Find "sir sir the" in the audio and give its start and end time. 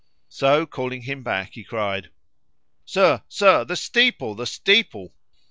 2.85-3.75